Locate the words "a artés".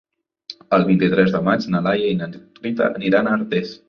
3.33-3.75